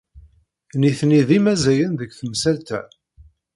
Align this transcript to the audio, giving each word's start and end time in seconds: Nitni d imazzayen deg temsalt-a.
Nitni 0.79 1.21
d 1.27 1.29
imazzayen 1.37 1.93
deg 1.99 2.11
temsalt-a. 2.19 2.81